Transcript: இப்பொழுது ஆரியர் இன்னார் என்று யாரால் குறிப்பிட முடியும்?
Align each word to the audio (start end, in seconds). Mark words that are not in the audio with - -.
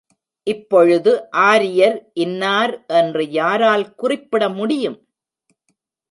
இப்பொழுது 0.47 1.11
ஆரியர் 1.43 1.97
இன்னார் 2.13 2.73
என்று 2.93 3.23
யாரால் 3.31 3.85
குறிப்பிட 3.95 4.49
முடியும்? 4.49 4.97